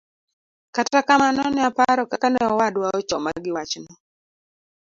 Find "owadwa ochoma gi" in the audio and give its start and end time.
2.51-3.51